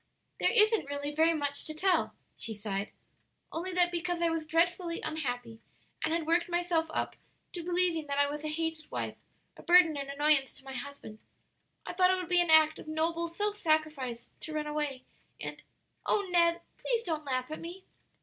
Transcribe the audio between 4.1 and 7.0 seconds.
I was dreadfully unhappy and had worked myself